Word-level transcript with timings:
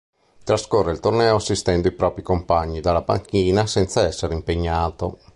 Trascorre 0.43 0.93
il 0.93 0.99
torneo 0.99 1.35
assistendo 1.35 1.87
i 1.87 1.91
propri 1.91 2.23
compagni 2.23 2.79
dalla 2.81 3.03
panchina, 3.03 3.67
senza 3.67 4.01
essere 4.03 4.33
impiegato. 4.33 5.19